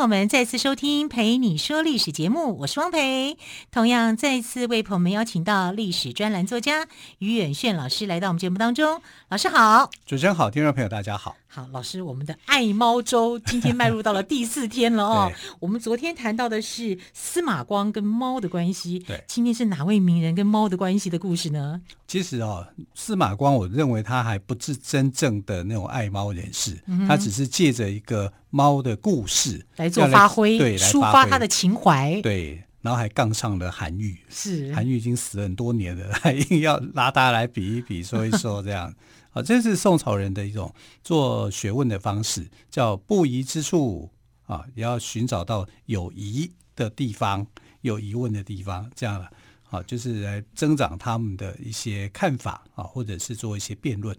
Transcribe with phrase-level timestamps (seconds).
[0.00, 3.36] 我们再次收听《陪你说历史》节目，我是汪培。
[3.70, 6.86] 同样再次为朋友们邀请到历史专栏作家
[7.18, 9.02] 于远炫老师来到我们节目当中。
[9.28, 11.36] 老师好，主持人好，听众朋友大家好。
[11.52, 15.32] 好，老师，我们的爱猫周今天迈入到了第四天了哦。
[15.58, 21.80] 我们昨天谈到的是司马光跟猫的关系，对，今天是哪位名人跟猫的关系的故事呢？
[22.06, 34.72] 其实哦，司马光，我认为他还不是真正的那种爱猫人士，嗯、他只是借着一个猫的故事来做发挥，对，抒发他的情怀，对，然后还杠上了韩愈，是。
[34.72, 38.94] 韩愈已经死了很多年了，还硬要拉大家来比一比，说一说这样。
[39.32, 44.10] 啊，这是宋朝人的一种做学问的方式，叫不疑之处
[44.46, 47.46] 啊，也要寻找到有疑的地方、
[47.82, 49.30] 有疑问的地方，这样了
[49.70, 54.16] 啊，就是来增长他们的一些看法啊，或者是做一些辩论。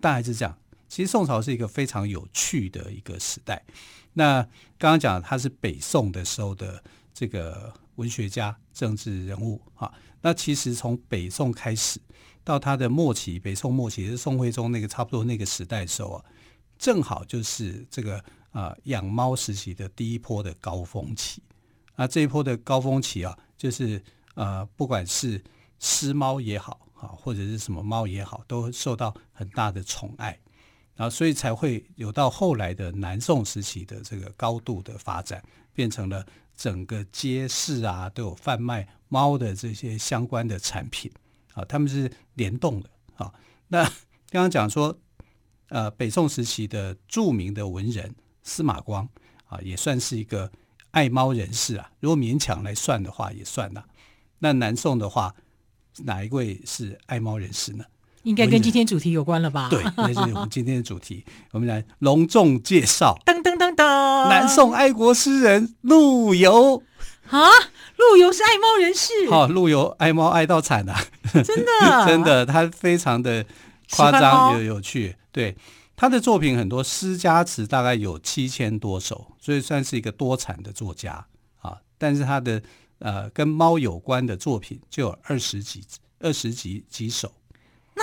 [0.00, 0.58] 大概是这样。
[0.88, 3.62] 其实宋朝是一个非常有趣的一个时代。
[4.14, 4.42] 那
[4.78, 9.92] 刚刚讲他是北宋的时候的这个文学家、政治人物啊，
[10.22, 12.00] 那其实从北宋开始。
[12.44, 16.24] 到他的末期，北宋末期是宋徽宗那个差不多那个时代的时候啊，
[16.78, 21.42] 正好就是这个啊养猫时期的第一波的高峰期。
[21.96, 24.02] 那这一波的高峰期啊，就是
[24.34, 25.42] 呃不管是
[25.78, 30.38] 私猫也好啊，或者是什么猫也好，都受到很大的宠爱，
[30.96, 35.42] 然后所以才会有到后来的南宋时期的这个高度的发展，
[35.72, 36.26] 变成了
[36.56, 41.10] 整个街市啊都有贩卖猫的这些相关的产品。
[41.54, 43.32] 啊，他们是联动的啊。
[43.68, 43.82] 那
[44.30, 44.96] 刚刚讲说，
[45.68, 49.08] 呃，北宋时期的著名的文人司马光
[49.46, 50.50] 啊，也算是一个
[50.90, 51.90] 爱猫人士啊。
[52.00, 53.84] 如果勉强来算的话，也算了。
[54.40, 55.34] 那南宋的话，
[56.04, 57.84] 哪一位是爱猫人士呢？
[58.24, 59.68] 应该跟今天主题有关了吧？
[59.70, 61.24] 对，那是我们今天的主题。
[61.52, 66.82] 我们来隆重介绍，噔噔噔噔，南宋爱国诗人陆游
[67.30, 67.48] 啊。
[67.96, 71.00] 陆游是爱猫人士，好、哦，陆游爱猫爱到惨啊！
[71.32, 71.72] 真的，
[72.04, 73.46] 真的，他非常的
[73.92, 75.14] 夸张又有趣。
[75.30, 75.56] 对，
[75.94, 81.24] 他的作品很多，诗家词大概有七千多首，所以算是一个多产的作家
[81.60, 81.78] 啊。
[81.96, 82.60] 但是他的
[82.98, 85.80] 呃跟猫有关的作品就有二十几
[86.18, 87.32] 二十几几首，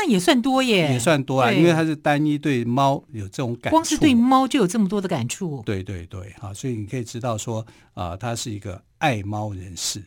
[0.01, 5.61] 那也算多耶，也算多啊，因为他是单一对猫有这种感触，光是对猫就有这么多的感触。
[5.63, 7.61] 对对对，啊，所以你可以知道说
[7.93, 8.81] 啊、呃，他是一个。
[9.01, 9.99] 爱猫人士，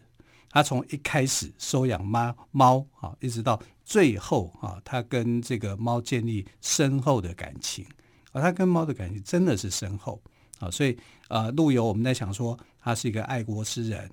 [0.51, 7.85] 他从一开始收养猫猫啊，一直到最后啊，他跟这个猫建立深厚的感情。
[8.31, 10.23] 啊，他跟猫的感情真的是深厚。
[10.61, 14.09] 啊，所以呃，陆游我们在想说，他是一个爱国诗人，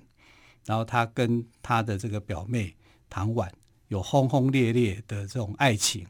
[0.66, 2.74] 然后他跟他的这个表妹
[3.08, 3.48] 唐婉
[3.92, 6.06] 有轰轰烈烈的这种爱情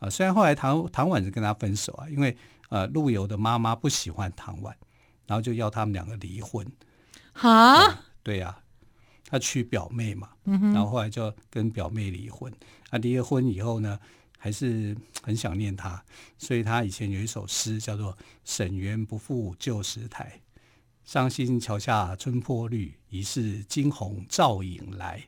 [0.00, 2.34] 啊，虽然后来唐唐婉是跟他分手啊，因为
[2.70, 4.74] 呃，陆游的妈妈不喜欢唐婉，
[5.26, 6.66] 然后就要他们两个离婚，
[7.34, 8.00] 哈。
[8.22, 8.60] 对呀、啊，
[9.28, 12.50] 他娶表妹嘛，然后后来就跟表妹离婚。
[12.88, 13.98] 啊离了婚以后呢，
[14.38, 16.02] 还是很想念她，
[16.38, 20.40] 所以他以前有一首诗叫做“沈园不复旧时台，
[21.04, 25.22] 伤心桥下春波绿，疑是惊鸿照影来”。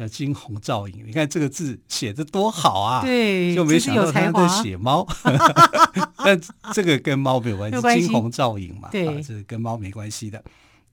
[0.00, 3.02] 那惊鸿照影，你看这个字写的多好啊！
[3.02, 5.06] 对，就没想到他在写猫
[6.24, 6.40] 但
[6.72, 8.06] 这个跟猫没有关系。
[8.06, 10.42] 惊鸿照影嘛，对，这是跟猫没关系的。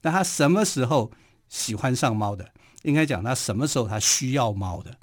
[0.02, 1.10] 那他什么时候？
[1.48, 2.46] 喜欢上猫的，
[2.82, 4.94] 应该讲他什么时候他需要猫的，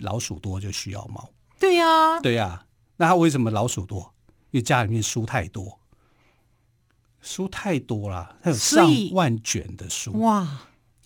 [0.00, 1.30] 老鼠多就需要猫。
[1.58, 2.66] 对呀、啊，对呀、啊。
[2.98, 4.12] 那他为什么老鼠多？
[4.50, 5.80] 因为家里面书太多，
[7.22, 10.20] 书太多了，他有上万卷的书。
[10.20, 10.46] 哇！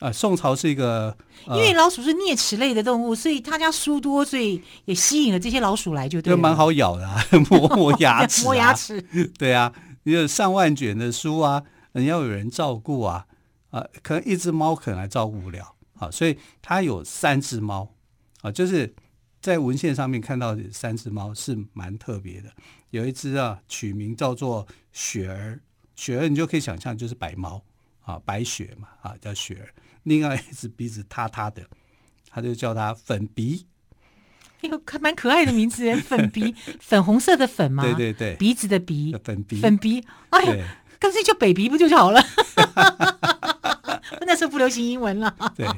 [0.01, 1.17] 啊，宋朝是一个，
[1.49, 6.33] 因为老鼠是啮齿类的动物，所以他家书多，所以也吸引了这些老鼠来，就对。
[6.33, 9.01] 就蛮好咬的、啊， 磨磨牙齿、啊，磨牙齿。
[9.39, 11.63] 对啊，你有上万卷的书啊，
[11.93, 13.27] 你要有人照顾啊。
[13.71, 17.93] 啊，可能一只猫可能还照顾不了，啊，所以他有三只猫，
[18.43, 18.95] 啊，就是
[19.41, 22.49] 在文献上面看到的三只猫是蛮特别的。
[22.91, 25.59] 有一只啊，取名叫做雪儿，
[25.97, 27.61] 雪儿你就可以想象就是白猫，
[28.05, 29.67] 啊，白雪嘛，啊，叫雪儿。
[30.05, 31.63] 另外一只鼻子塌塌的，
[32.31, 33.67] 他就叫它粉鼻，
[34.63, 42.23] 一个还蛮可爱的名字， 粉鼻，粉红色的粉嘛，对对对，鼻子的鼻，粉鼻，粉鼻，哎呀，干脆叫北鼻不就好了？
[44.27, 45.35] 那时候不流行英文了。
[45.55, 45.69] 对，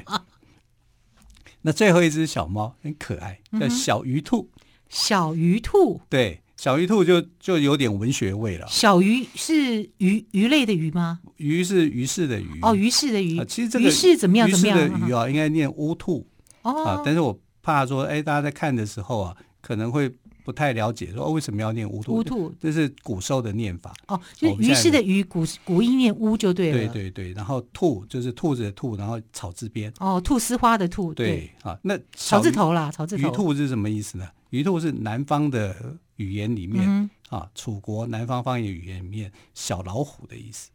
[1.61, 4.49] 那最后一只小猫很可爱，叫小鱼兔。
[4.53, 8.67] 嗯、小鱼兔，对，小鱼兔就就有点文学味了。
[8.69, 11.19] 小鱼是鱼鱼类的鱼吗？
[11.37, 12.59] 鱼是鱼市的鱼。
[12.61, 13.39] 哦，鱼市的鱼。
[13.39, 14.49] 啊、其实这个鱼是怎么样？
[14.49, 14.77] 怎么样？
[14.77, 16.27] 鱼是的鱼啊，应该念乌兔。
[16.63, 16.83] 哦。
[16.83, 20.11] 啊，但是我怕说，哎，大家在看的时候啊，可能会。
[20.47, 22.13] 不太了解，说为什么要念乌兔？
[22.13, 23.93] 乌兔，这是古时候的念法。
[24.07, 26.77] 哦，就是鱼市的鱼，古古音念乌就对了。
[26.87, 29.91] 对对对，然后兔就是兔子的兔，然后草字边。
[29.99, 31.13] 哦，兔丝花的兔。
[31.13, 33.27] 对啊，那草字头啦，草字头。
[33.27, 34.25] 鱼兔是什么意思呢？
[34.51, 35.75] 鱼兔是南方的
[36.17, 40.69] 语言里面、嗯、啊，楚国南方方言语言里面小老虎的意思。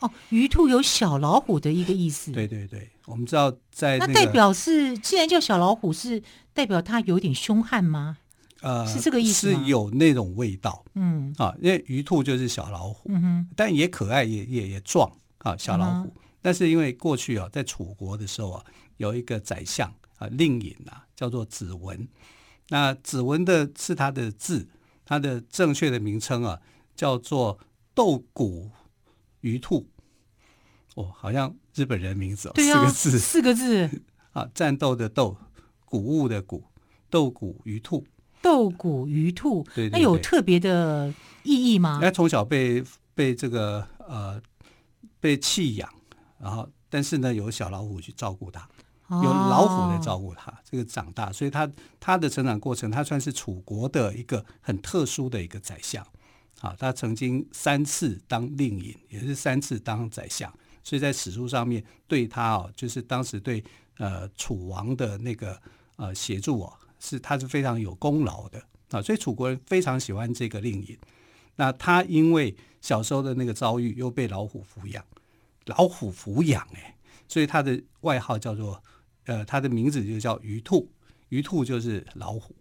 [0.00, 2.30] 哦，鱼兔有小老虎的一个意思。
[2.30, 8.18] 对对对，我们知道在、那个、那代表是，既然叫小老虎，是代表它有点凶悍吗？
[8.60, 16.08] 呃，是这个意思，是有那种味道，嗯啊，因为鱼兔就是小老虎，嗯哼，但也可爱，也也也壮啊，小老虎。
[16.08, 16.12] 嗯、
[16.42, 18.64] 但是因为过去啊，在楚国的时候啊，
[18.96, 22.08] 有一个宰相啊，令尹啊，叫做子文。
[22.70, 24.68] 那子文的是他的字，
[25.08, 26.60] 他的正确的名称啊，
[26.94, 27.58] 叫做
[27.94, 28.70] 豆鼓
[29.40, 29.88] 鱼兔。
[30.96, 34.02] 哦，好像日本人名字哦，对啊、四个字，四个字
[34.32, 35.34] 啊，战斗的斗，
[35.86, 36.62] 谷物的谷，
[37.08, 38.04] 豆鼓鱼兔。
[38.42, 41.12] 豆鼓鱼兔，对对对，那有特别的
[41.42, 41.98] 意义吗？
[42.02, 42.84] 他从小被
[43.14, 44.40] 被这个呃
[45.20, 45.88] 被弃养，
[46.38, 48.68] 然后但是呢有小老虎去照顾他，哦、
[49.10, 56.06] 有老虎来照顾他，这个长大，所以他他的成长过程，他算是楚国的一个很特殊的一个宰相。
[56.60, 60.52] 啊，他曾经三次当令尹，也是三次当宰相，
[60.82, 63.62] 所以在史书上面对他哦，就是当时对
[63.98, 65.56] 呃楚王的那个
[65.94, 66.72] 呃协助哦。
[66.98, 70.98] 是，他是非常有功劳的啊，所以楚国人非常喜欢这个令尹。
[71.54, 75.04] 那他因为小时候的那个遭遇，又被老虎抚养，
[75.66, 76.96] 老虎抚养哎，
[77.28, 78.82] 所以他的外号叫做
[79.28, 80.90] 呃，他的名字就叫鱼兔，
[81.28, 82.56] 鱼兔就是老虎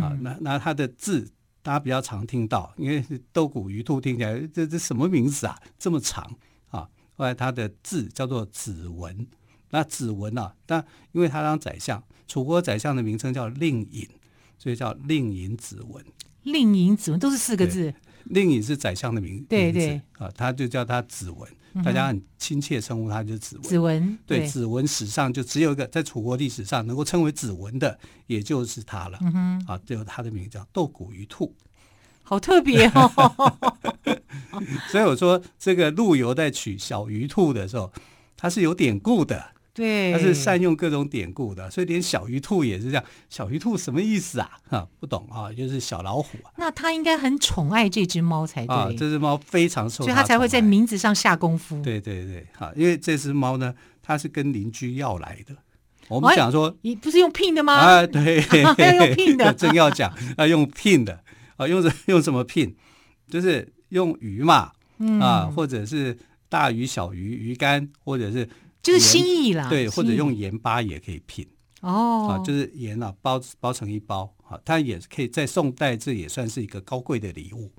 [0.00, 0.16] 啊。
[0.20, 1.28] 那那他的字
[1.60, 6.38] 大家比较常听到，因为斗鼓鱼兔听起来这这什么名字啊，这么长
[6.70, 6.88] 啊。
[7.16, 9.26] 后来他的字叫做子文。
[9.70, 14.08] 那子文啊，但因为他当宰相，楚国宰相的名称叫令尹，
[14.56, 16.02] 所以叫令尹子文。
[16.44, 17.92] 令尹子文都是四个字。
[18.30, 23.64] 令尹是宰相的名字，对对啊，他就叫他子文，嗯、大家很亲切称呼他就是子文。
[23.64, 29.18] 子文对，对子文史上就只有一个在楚国历史上能够称为子文的，也就是他了。
[29.66, 31.54] 啊，就他的名字叫斗鼓鱼兔，
[32.22, 33.56] 好特别哦。
[34.90, 37.92] 所以我说这个陆游在取小鱼兔的时候，
[38.36, 39.52] 他是有典故的。
[39.78, 43.04] 对，他是善用各种典故的，所以连小鱼兔也是这样。
[43.30, 44.50] 小鱼兔什么意思啊？
[44.68, 46.50] 哈，不懂啊，就是小老虎啊。
[46.56, 48.74] 那他应该很宠爱这只猫才对。
[48.74, 51.80] 啊，这只猫非常受，所以他才会在名字上下功夫。
[51.80, 53.72] 对对对，哈，因为这只猫呢，
[54.02, 55.54] 它是跟邻居要来的。
[56.08, 57.74] 我们讲说，你不是用聘的吗？
[57.74, 61.22] 啊，对， 用聘的， 真要讲啊，用聘的
[61.56, 62.74] 啊，用什用什么聘？
[63.30, 68.48] 就是用鱼嘛，嗯、啊，或者是大鱼、小鱼、鱼竿，或者是。
[68.82, 71.46] 就是心意啦，对，或者用盐巴也可以聘
[71.80, 77.70] 哦，啊，就是盐啊，包包成一包啊，它也可以在宋代，这也算是一个高贵的礼物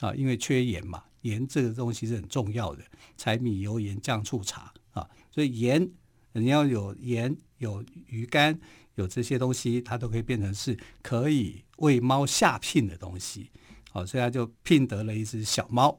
[0.00, 2.82] 啊，因为缺盐嘛，盐这个东西是很重要的，
[3.16, 5.90] 柴米油盐酱醋茶啊，所以盐
[6.32, 8.58] 你要有盐，有鱼干，
[8.96, 13.50] 有这些东西，它都可以变成是可以为猫下聘的东西，
[13.90, 15.98] 好，所以他就聘得了一只小猫。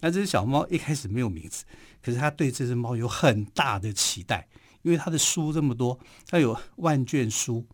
[0.00, 1.64] 那这只小猫一开始没有名字。
[2.00, 4.46] 可是他对这只猫有很大的期待，
[4.82, 7.66] 因为他的书这么多，他有万卷书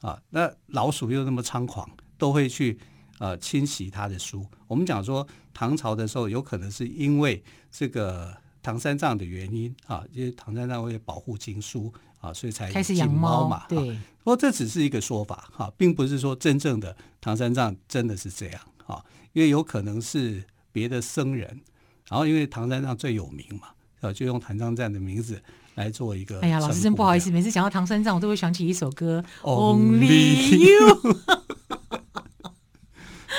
[0.00, 0.20] 啊。
[0.30, 2.78] 那老鼠又那么猖狂，都会去
[3.18, 4.46] 呃侵袭他的书。
[4.66, 13.66] 我们讲说唐朝的时候，有可能是因为这个唐三藏的原因啊，因为唐三藏为了保护经书啊，所以才开始养猫嘛。
[13.68, 13.78] 对，
[14.24, 20.42] 不过这只是一个说法哈，并不是说真正的唐三藏真的是这样啊，因为有可能是
[20.78, 21.60] 别的僧人。
[22.08, 23.68] 然后，因为唐三藏最有名嘛，
[24.00, 25.42] 呃，就用唐三藏的名字
[25.74, 26.40] 来做一个。
[26.40, 31.12] 哎呀，老师真不好意思，每次讲到唐三藏，我都会想起一首歌《Only, You》。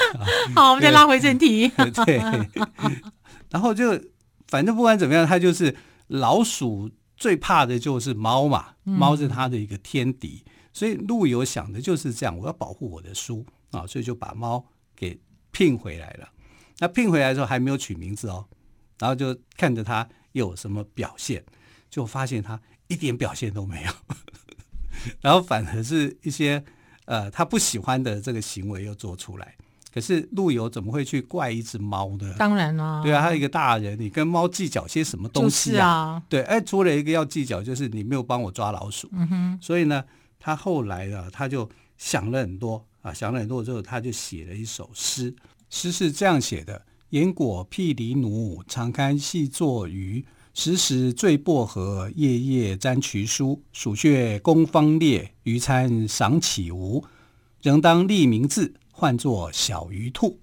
[0.53, 1.67] 好，我们再拉回正题。
[2.05, 2.17] 对，
[3.49, 3.99] 然后就
[4.47, 5.75] 反正不管怎么样，他就是
[6.07, 14.65] 老鼠最怕的就是猫嘛，猫是他的一个天敌，嗯、所以陆游想的就是这样，我要保护我的书啊，所以就把猫
[14.95, 15.19] 给
[15.51, 16.29] 聘回来了。
[16.79, 18.45] 那聘回来的时候还没有取名字哦。
[18.97, 21.41] 然后就看着他有什么表现，
[21.89, 23.91] 就发现他一点表现都没有，
[25.21, 26.61] 然后反而是一些
[27.05, 29.55] 呃他不喜欢的这个行为又做出来。
[29.91, 32.35] 可是陆游怎么会去怪一只猫呢？
[32.37, 35.73] 当然了，对啊，他一个大人，你跟猫计较些什么东西啊？
[35.73, 39.09] 就是啊，对，哎，除了一个要计较，就是你没有帮我抓老鼠。
[39.13, 40.03] 嗯哼，所以呢，
[40.37, 41.67] 他后来呢，他就
[41.97, 45.33] 想了很多啊，想了很多之后，他就写了一首诗。
[45.69, 50.25] 诗是这样写的：岩果毗离奴，常堪细作鱼。
[50.55, 53.61] 时时醉薄荷，夜夜沾渠书。
[53.71, 57.05] 鼠穴攻方烈，鱼餐赏岂无？
[57.61, 60.39] 仍当立名字，唤作小鱼兔。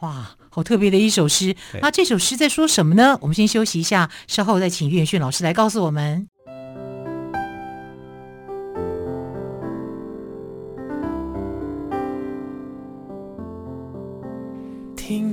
[0.00, 1.56] 哇，好特别的一首诗。
[1.80, 3.18] 那这首诗在说什么呢？
[3.22, 6.28] 我们先休息一下，稍后再请岳远炫老师来告诉我们。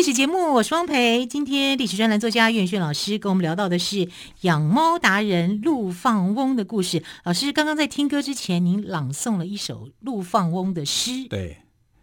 [0.00, 1.26] 历史节目，我是汪培。
[1.26, 4.08] 今天历史专栏作家于远炫老师跟我们聊到的是
[4.40, 7.04] 养猫达人陆放翁的故事。
[7.22, 11.28] 老师刚刚在听歌之前，您朗诵了一首陆放翁的诗。
[11.28, 11.58] 对，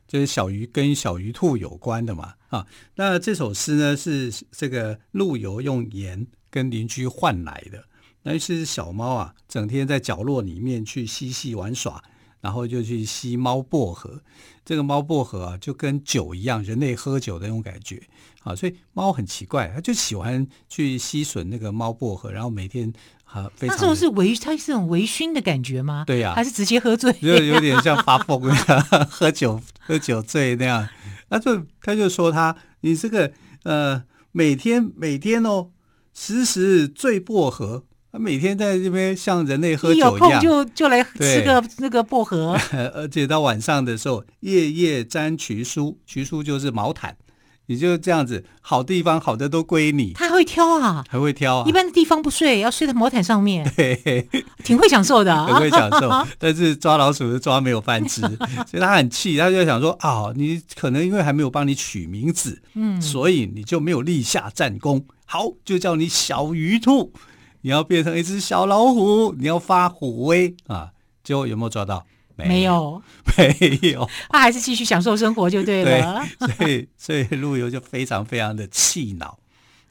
[0.07, 2.35] 就是小鱼跟小鱼兔有关的嘛。
[2.49, 7.85] 啊，那这首诗呢是这个陆游用盐跟邻居换来的。
[8.21, 12.03] 那是小猫啊，整天在角落里面去嬉戏玩耍。
[12.41, 14.21] 然后就去吸猫薄荷，
[14.63, 18.01] 这个猫薄荷啊，就跟酒一样，人类喝酒的那种感觉
[18.43, 22.93] 啊，所以猫很奇怪，它就喜欢去吸吮那个猫薄荷，然后每天
[23.25, 26.03] 啊，非常那这种是微，它是这种微醺的感觉吗？
[26.05, 27.11] 对呀、啊，还是直接喝醉？
[27.13, 30.87] 就有点像发疯一样，喝酒 喝酒醉那样。
[31.29, 35.71] 那就他就说他，你这个呃，每天每天哦，
[36.13, 37.83] 时时醉薄荷。
[38.17, 42.57] 他每天在这边像人类喝酒一样，一有空就就来吃个那个薄荷，
[42.95, 47.15] 而且到晚上的时候，夜夜沾衢书，衢书就是毛毯，
[47.67, 50.13] 你就这样子，好地方好的都归你。
[50.13, 54.27] 他会挑啊，还会挑啊，一般的地方不睡，要睡在毛毯上面， 对，
[54.63, 56.09] 挺会享受的， 很会享受。
[56.39, 67.13] 但是抓老鼠是抓没有饭吃，所以他很气，他就想说啊、哦，你可能因为还没有帮你取名字，嗯，所以你就没有立下战功，好，就叫你小鱼兔。
[67.61, 70.91] 你要变成一只小老虎，你要发虎威啊！
[71.23, 72.05] 结果有没有抓到？
[72.35, 73.01] 没有，
[73.35, 74.07] 没有。
[74.29, 76.23] 他还是继续享受生活就对了。
[76.39, 79.39] 对，所以所以陆游就非常非常的气恼。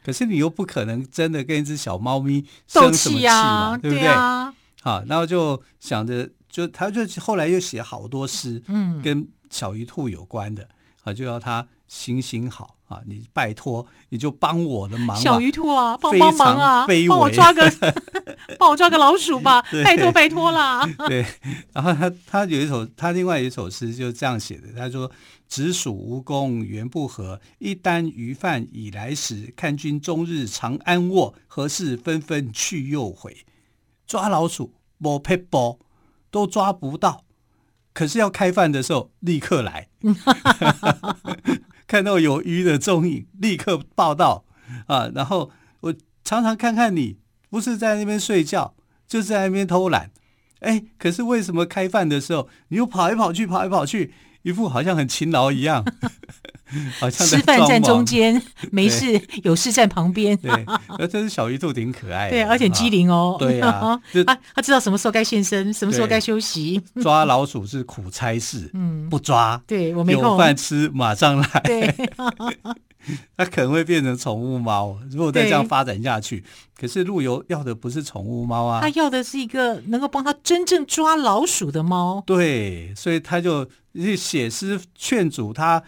[0.05, 4.05] 可是你又不可能真的跟一只小猫咪生什么气嘛，啊、对不对？
[4.05, 4.55] 对啊。
[4.81, 10.69] 好，然后就想着，就他就后来又写好多诗，嗯，跟小鱼兔有关的，
[11.03, 12.76] 啊，就要他行行好。
[12.89, 13.01] 啊！
[13.07, 17.71] 你拜托，你就帮我的忙，小鱼兔啊，帮帮忙啊，帮我抓个，
[18.59, 20.87] 帮我抓个老鼠吧，拜托拜托啦。
[21.09, 21.27] 对，
[21.73, 24.69] 然后他他有一首，他另外一首诗就是这样写的。
[24.77, 25.11] 他说
[25.49, 29.53] ：“直属无功原不和，一担鱼饭已来时。
[29.57, 33.45] 看君终日长安卧，何事纷纷去又回？
[34.07, 35.81] 抓老鼠摸撇包
[36.31, 37.25] 都抓不到，
[37.93, 39.89] 可是要开饭的时候立刻来。”
[41.87, 44.45] 看到有鱼的踪影，立刻报道
[44.87, 45.11] 啊！
[45.15, 45.51] 然后
[45.81, 48.75] 我常常看看你，不是在那边睡觉，
[49.07, 50.11] 就是在那边偷懒。
[50.61, 54.13] 哎，可是为什么开饭的时候，你又跑来跑去，跑来跑去，
[54.43, 55.85] 一副好像很勤劳一样？
[56.99, 58.41] 好像吃饭站中间，
[58.73, 60.37] 没事有事站旁边。
[60.39, 60.51] 对，
[60.99, 63.37] 而这只小鱼兔挺可爱的，对，而且机灵哦。
[63.39, 63.71] 对啊，
[64.27, 66.81] 啊，他知道什么时候该现身，什么时候该休息。
[67.01, 70.25] 抓老鼠是苦差事，嗯，不抓，对我没空。
[70.25, 71.61] 有饭吃，马上来。
[71.65, 71.95] 对，
[73.37, 76.43] 他可能会变成宠物猫，如果再这样发展下去。
[76.77, 82.23] 可是陆游要的不是宠物猫啊，他要的是一个能够帮他真正抓老鼠的猫。
[82.27, 83.69] 对，所以他就
[84.17, 85.83] 写诗劝阻他。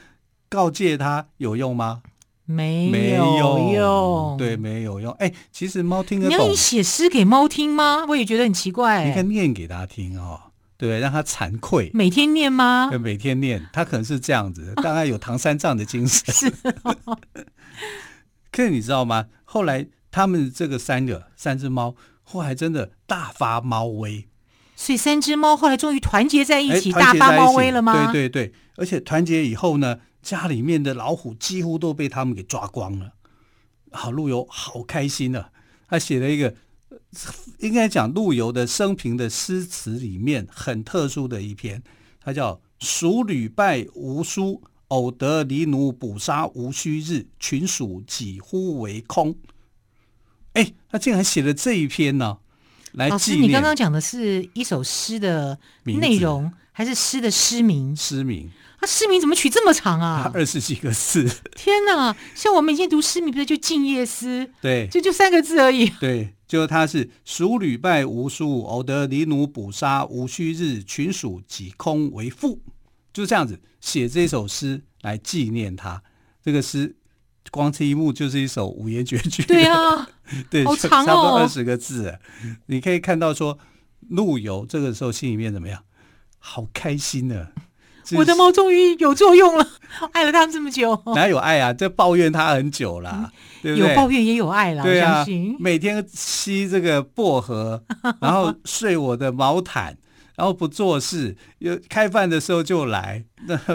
[0.49, 2.02] 告诫他有用吗？
[2.50, 5.12] 没有用，对，没有用。
[5.19, 6.38] 哎，其实猫听得懂。
[6.38, 8.07] 你要你写诗给猫听吗？
[8.09, 9.05] 我也觉得很奇怪。
[9.05, 10.40] 你看念给他听哦，
[10.78, 11.90] 对，让他惭愧。
[11.93, 12.88] 每天念吗？
[12.88, 16.33] 对，每天念，他可能是这样子， 大概有唐三藏的精神。
[16.33, 16.50] 是。
[18.50, 19.26] 可是你知道吗？
[19.45, 24.26] 后来他们这个三个三只猫，后来真的大发猫威。
[24.75, 28.11] 所以三只猫后来终于团结在一起，大发猫威了吗？
[28.11, 29.99] 对对对，而且团结以后呢？
[30.29, 33.15] 家里面的老虎几乎都被他们给抓光了，
[33.93, 35.51] 好，陆游好开心啊！
[35.89, 36.55] 他写了一个，
[37.61, 41.83] 应该讲陆游的生平的诗词里面很特殊的一篇。
[42.21, 49.35] 他叫“蜀屡败无书，偶得黎奴捕杀无须日，群鼠几乎为空。”
[50.53, 52.37] 哎，他竟然写了这一篇呢，
[52.93, 53.41] 来纪念。
[53.41, 57.97] 老师，你刚刚讲的是一首诗的内容，还是诗的诗名？
[57.97, 58.49] 诗名。
[58.81, 60.31] 他诗名怎么取这么长啊？
[60.33, 61.29] 二十几个字。
[61.57, 62.17] 天哪！
[62.37, 64.45] 像我们以前读诗名，不是就《静夜思》？
[64.63, 65.89] 对，就就三个字而已。
[65.99, 72.61] 对，就他是“蜀屡败无输，偶得黎奴捕杀无须日，群鼠几空为父”，
[73.13, 76.01] 就这样子写这首诗来纪念他。
[76.45, 76.95] 这个诗
[77.51, 79.43] 光题目就是一首五言绝句。
[79.43, 80.09] 对啊，
[80.49, 82.17] 对，好长哦，差不多二十个字。
[82.67, 83.59] 你可以看到说，
[84.11, 85.83] 陆游这个时候心里面怎么样？
[86.38, 87.49] 好开心呢。
[88.16, 89.66] 我的猫终于有作用了，
[90.12, 91.75] 爱了他们这么久，哪有爱啊？
[91.75, 93.30] 这抱怨它很久了，嗯、
[93.62, 93.88] 对不对？
[93.90, 95.26] 有抱怨也有爱了，对啊，
[95.59, 97.85] 每天吸这个薄荷，
[98.21, 99.99] 然后睡我的毛毯，
[100.37, 103.26] 然后不做事，有开饭的时候就来。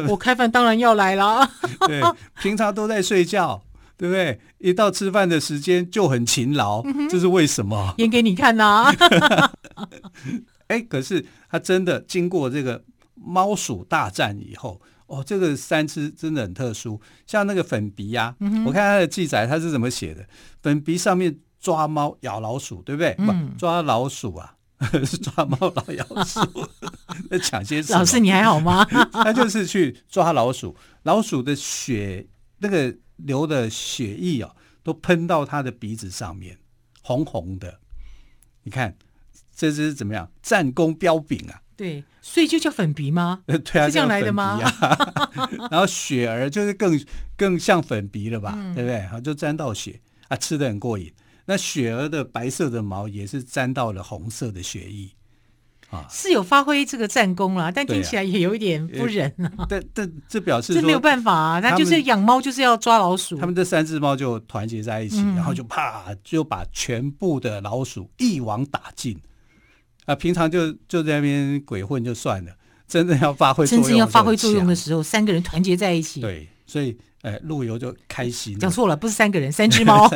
[0.09, 1.47] 我开饭当然要来啦，
[1.87, 2.01] 对，
[2.41, 3.61] 平常都在睡觉，
[3.95, 4.39] 对不对？
[4.57, 7.93] 一到吃饭的时间就很勤劳，嗯、这是为什么？
[7.99, 9.51] 演给你看呐、啊！
[10.67, 11.23] 哎，可是
[11.53, 12.83] 他真的经过这个。
[13.15, 16.99] 猫鼠大战以后，哦，这个三只真的很特殊。
[17.27, 20.27] 像那个粉鼻呀、啊，嗯、我看他的记载，他是怎么写的？
[20.61, 23.15] 粉鼻上面抓猫咬老鼠，对不对？
[23.19, 24.55] 嗯、不，抓老鼠啊，
[25.05, 26.41] 是抓猫老咬鼠，
[27.29, 27.99] 那抢些什么？
[27.99, 28.83] 老师你还好吗？
[29.13, 36.57] 他就是去抓老鼠，老鼠的血那个流的血液啊，都喷到他的鼻子上面，
[37.03, 37.79] 红红的。
[38.63, 38.97] 你看
[39.55, 40.29] 这只怎么样？
[40.41, 41.61] 战功彪炳啊！
[41.75, 43.41] 对，所以就叫粉鼻吗？
[43.47, 44.59] 对啊，是这样来的吗？
[44.81, 45.09] 啊、
[45.71, 46.99] 然后雪儿就是更
[47.35, 48.53] 更像粉鼻了吧？
[48.55, 49.01] 嗯、对不对？
[49.07, 51.11] 好，就沾到血啊，吃的很过瘾。
[51.45, 55.09] 那雪儿的白色的毛也是沾到了红色的血液
[55.89, 59.51] 啊，是有发挥这个战功啦，但听起来也有一点不忍啊。
[59.57, 63.35] 啊但但这表示这没有办法啊，那就是养猫就是要抓老鼠。
[63.37, 69.19] 他们这三只猫就团结在一起，嗯、然后就啪就把全部的老鼠一网打尽。
[70.05, 72.51] 啊，平常就就在那边鬼混就算了，
[72.87, 76.19] 真正要发挥真正要发挥作用的时候，三个人团结在一起。
[76.21, 78.59] 对，所以，呃，陆游就开心。
[78.59, 80.09] 讲错了，不是三个人， 三只猫。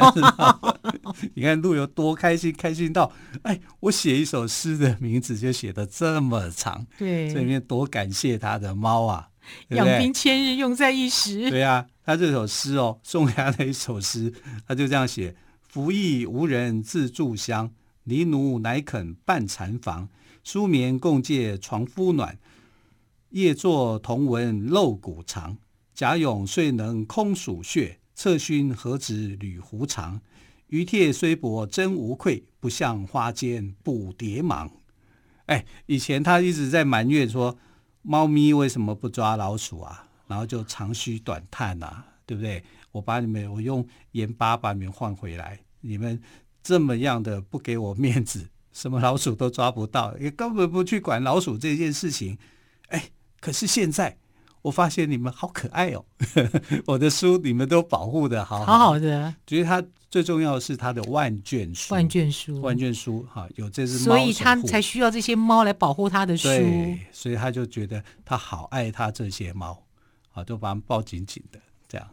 [1.36, 3.12] 你看陆游多开心，开心到，
[3.44, 6.86] 哎，我写一首诗的名字就写得这么长。
[6.98, 9.30] 对，这里面多感谢他的猫啊！
[9.70, 11.50] 养兵千日，用在一时。
[11.50, 14.34] 对啊，他这首诗哦，送给他的一首诗，
[14.68, 15.34] 他就这样写：
[15.70, 17.72] 服役无人自炷香。
[18.08, 20.08] 黎奴乃肯半禅房，
[20.42, 22.40] 舒眠共借床夫暖。
[23.32, 25.58] 夜坐同闻漏骨长，
[25.94, 30.22] 贾勇遂能空鼠穴，策勋何止履胡长？
[30.68, 34.72] 余帖虽薄真无愧，不向花间捕蝶忙。
[35.48, 37.58] 哎，以前他一直在埋怨说，
[38.04, 40.08] 猫咪为什么不抓老鼠啊？
[40.28, 42.64] 然后就长吁短叹啊，对不对？
[42.94, 46.22] 我把你们，我用盐巴把你们换回来，你们。
[46.68, 52.38] 这么样的不给我面子， 什么老鼠都抓不到，也根本不去管老鼠这件事情。
[52.90, 54.18] 哎，可是现在
[54.64, 56.04] 我发现你们好可爱哦，
[56.86, 59.34] 我的书你们都保护的好好，好好的。
[59.46, 66.50] 觉得它最重要的是它的万卷书，万卷书，万卷书哈，有这只猫，所以他才需要这些猫来保护他的书。
[66.50, 69.82] 对，所以他就觉得他好爱他这些猫，
[70.34, 72.06] 啊，都把它们抱紧紧的这样。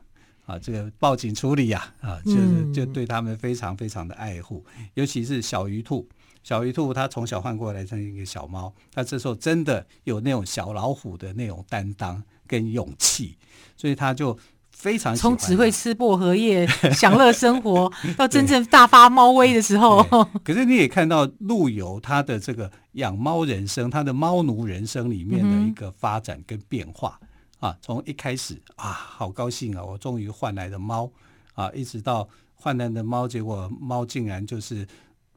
[0.47, 6.07] 啊，这个报警处理呀，啊，啊，就是就对他们非常非常的爱护，嗯、尤其是小鱼兔，
[6.43, 13.39] 小鱼兔它从小换过来成一个小猫，它这时候真的有那种小老虎的那种担当跟勇气，
[13.75, 14.39] 所以它就
[14.71, 20.03] 非常从只会吃薄荷叶 享乐生活，到真正大发猫威的时候。
[20.45, 27.19] 可是你也看到陆游他的这个养猫人生，他的猫奴人生里面的一个发展跟变化。
[27.23, 27.29] 嗯
[27.65, 31.11] 啊，从一开始啊，好高兴啊，我终于换来的猫
[31.55, 34.87] 啊，一直到换来的猫，结果猫竟然就是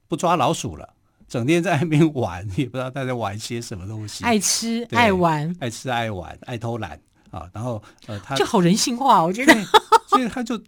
[0.10, 0.94] 不抓老鼠了，
[1.30, 7.00] 整天在那边玩，也不知道他在玩些什么东西，爱吃爱玩，爱吃爱玩，爱偷懒
[7.32, 9.54] 啊，然后呃，他就好人性化，我觉得，
[10.10, 10.62] 所以他就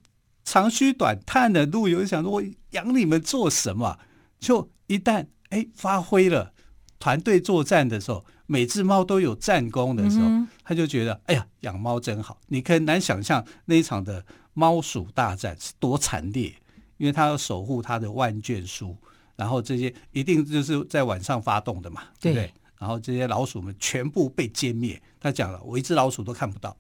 [0.46, 4.00] 长吁短叹的陆游想说，我养你们做什么？
[4.40, 6.54] 就一旦哎发挥了
[7.00, 8.24] 团队作战的时候。
[8.52, 12.36] 每只猫都有战功的时候，嗯、他就觉得，哎呀，养猫真好。
[12.48, 16.52] 你很难想象那一场的猫鼠大战是多惨烈，
[16.98, 18.98] 因为他要守护他的万卷书，
[19.36, 22.54] 然后这些一定就是在晚上发动的嘛，对，对不对？
[22.80, 25.00] 然后这些老鼠们全部被歼灭。
[25.20, 26.76] 他讲了，我一只老鼠都看不到，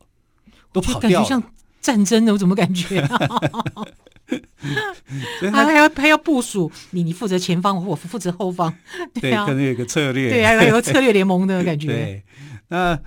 [0.73, 1.15] 都跑掉了。
[1.17, 1.43] 感觉像
[1.79, 3.19] 战争的，我怎么感觉、啊？
[5.51, 8.73] 他还要还要部署你，你负责前方，我负责后方，
[9.19, 11.88] 对，可能有个策略，对，还有个策略联盟的 感觉。
[11.88, 12.23] 对，
[12.69, 12.99] 那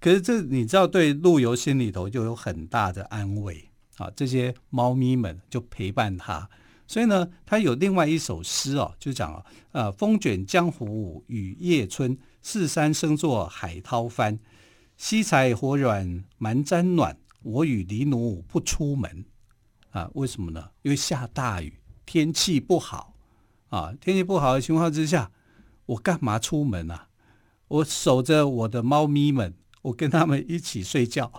[0.00, 4.10] 可是这你知道，对陆游心里头就有很大的安慰啊。
[4.14, 6.48] 这些猫咪们就陪伴他，
[6.86, 14.38] 所以呢，他有另外一首诗哦，就讲啊，呃，风卷江湖雨夜春，四山声作海涛翻。
[14.96, 19.24] 溪柴火软蛮沾暖，我与狸奴不出门。
[19.94, 20.70] 啊，为什么呢？
[20.82, 21.72] 因为下大雨，
[22.04, 23.14] 天气不好
[23.68, 23.94] 啊。
[24.00, 25.30] 天气不好的情况之下，
[25.86, 27.08] 我干嘛出门啊？
[27.68, 31.30] 我守着我的猫咪们，我跟他们一起睡觉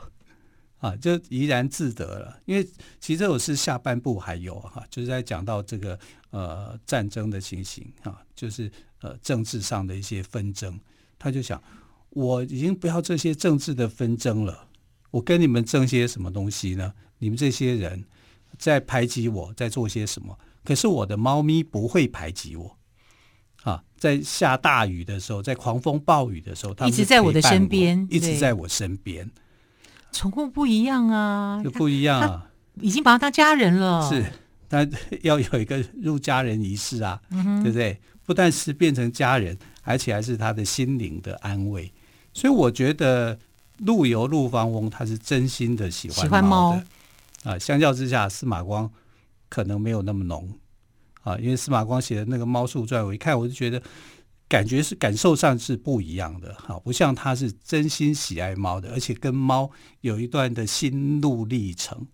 [0.77, 2.39] 啊，就怡然自得了。
[2.45, 2.65] 因为
[2.97, 10.79] 其实我是下半部还有哈、啊，就是在讲到这个呃战争的情形啊，就是呃政治上的一些纷争。
[11.19, 11.61] 他就想，
[12.11, 14.69] 我已经不要这些政治的纷争了，
[15.11, 16.93] 我跟你们争些什么东西呢？
[17.17, 18.05] 你们这些人。
[18.57, 20.37] 在排挤我，在做些什么？
[20.63, 22.77] 可是我的猫咪不会排挤我
[23.63, 23.83] 啊！
[23.97, 29.29] 在下大雨的时候，在狂风暴雨的时候，它一直在我的身边，一直在我身边。
[30.11, 32.47] 宠物不一样啊，就不一样啊！
[32.81, 34.25] 已经把它当家人了，是，
[34.69, 34.87] 它
[35.23, 37.99] 要有一个入家人仪式啊，嗯，对不对？
[38.25, 41.91] 不但是变成家人，而且还是他的心灵的安慰。
[42.33, 43.37] 所以我觉得
[43.79, 46.83] 陆游陆放翁他是真心的喜欢猫的。
[47.45, 48.91] 啊，相较之下，司马光
[49.47, 50.60] 可能没有那么浓
[51.21, 53.81] 啊，因为司马光写的那个《猫树传》，我一看我就觉得
[54.49, 59.69] 感觉是感受上是不一样的，哈，不像他是真心喜爱猫的，而且跟猫
[60.01, 62.08] 有一段的心路历程。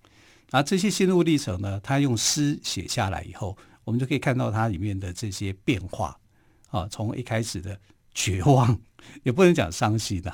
[0.52, 6.20] 啊，这些心路历程呢，他用诗写下来以后，我们就可以看到它里面的这些变化
[6.70, 7.80] 啊，从一开始的
[8.14, 8.78] 绝望，
[9.24, 10.30] 也不能讲伤心的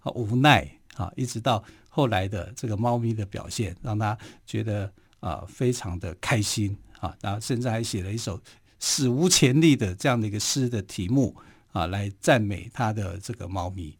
[0.00, 1.64] 啊，无奈啊，一直到。
[1.94, 4.86] 后来的这个猫咪的表现，让他觉得
[5.20, 8.40] 啊、呃、非常的开心啊，然后甚至还写了一首
[8.80, 11.36] 史无前例的这样的一个诗的题目
[11.72, 13.94] 啊，来赞美他的这个猫咪。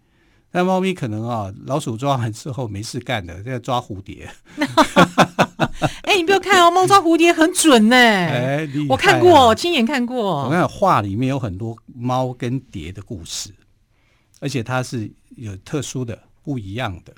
[0.52, 4.30] 那猫咪可能啊，老鼠抓完之后没事干的，在抓蝴蝶。
[6.02, 7.96] 哎，你不要看哦，猫抓蝴蝶很准呢。
[7.96, 10.44] 哎，我看过，亲眼看过。
[10.44, 13.54] 我看画里面有很多猫跟蝶的故事，
[14.40, 17.14] 而且它是有特殊的、不一样的。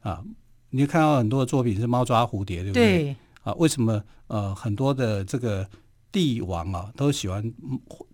[0.00, 0.24] 啊，
[0.70, 3.02] 你看到很多的作品是猫抓蝴蝶，对不对？
[3.02, 3.16] 对。
[3.42, 5.66] 啊，为什么呃很多的这个
[6.12, 7.42] 帝王啊都喜欢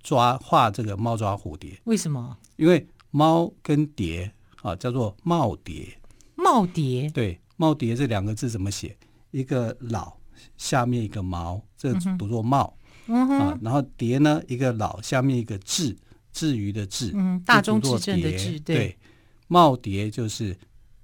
[0.02, 1.76] 抓画这个猫抓蝴蝶？
[1.84, 2.36] 为什么？
[2.56, 5.98] 因为猫跟蝶啊叫做耄蝶。
[6.36, 7.10] 耄蝶。
[7.10, 8.96] 对，耄蝶这两个字怎么写？
[9.32, 10.16] 一个老
[10.56, 12.72] 下面一个毛，这个读作耄。
[13.06, 13.28] 嗯。
[13.30, 15.96] 啊，然后蝶呢，一个老下面一个至，
[16.32, 17.10] 至于的至。
[17.14, 18.60] 嗯，大中至正的至。
[18.60, 18.96] 对。
[19.48, 20.56] 耄蝶就是。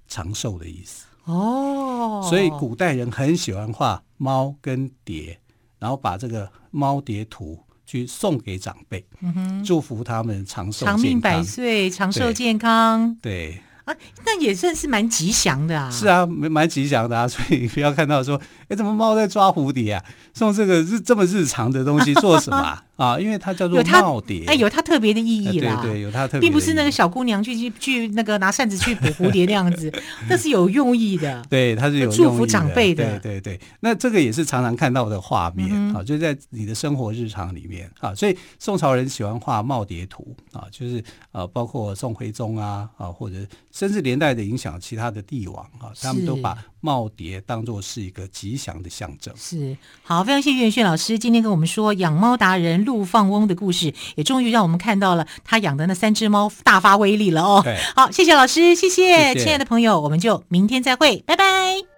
[0.07, 5.39] 长寿的意思哦，所以古代人很喜欢画猫跟蝶，
[5.79, 13.15] 然后把这个猫蝶图去送给长辈，嗯，祝福他们长寿、长命百岁、长寿健康。
[13.21, 13.61] 对。
[13.85, 13.93] 啊，
[14.25, 15.89] 那也算是蛮吉祥的啊！
[15.91, 20.03] 是啊，蛮蛮吉祥的啊， 所以不要看到说，哎，怎么猫在抓蝴蝶啊？
[20.33, 22.83] 送这个日这么日常的东西做什么啊？
[22.95, 25.79] 啊因为它叫做耄蝶，哎，有它特别的意义啦。
[25.81, 29.91] 对对，有它特别的意义，并不是那个小姑娘去去去那个拿扇子去 捕蝴蝶那样子，
[30.29, 31.43] 那是有用意的。
[31.49, 33.19] 对，它是有祝福长辈的。
[33.19, 38.13] 对对对，那这个也是常常看到的画面啊，就在你的生活日常里面啊。
[38.15, 43.35] 所以宋朝人喜欢画耄蝶图啊，就是呃，包括宋徽宗啊啊，或者
[43.73, 44.43] 甚至连带的。
[44.43, 49.33] 影响其他的帝王啊，他们都把耄耋当作是一个吉祥的象征。
[49.37, 57.65] 是，好，非常谢谢于远炫老师今天跟我们说养猫达人陆放翁的故事，也终于让我们看到了他养的那三只猫大发威力了哦。
[57.95, 61.92] 好，谢谢老师，谢谢亲爱的朋友，我们就明天再会，拜拜。